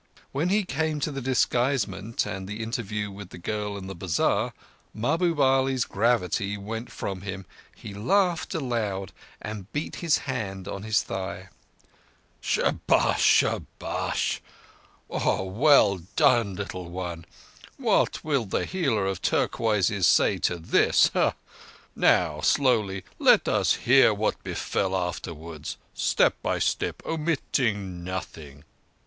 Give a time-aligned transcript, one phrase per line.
[0.31, 4.51] When he came to the disguisement and the interview with the girl in the bazar,
[4.95, 7.45] Mahbub Ali's gravity went from him.
[7.75, 9.11] He laughed aloud
[9.43, 11.49] and beat his hand on his thigh.
[12.41, 13.21] "Shabash!
[13.21, 14.39] Shabash!
[15.07, 17.23] Oh, well done, little one!
[17.77, 21.11] What will the healer of turquoises say to this?
[21.95, 28.63] Now, slowly, let us hear what befell afterwards—step by step, omitting nothing."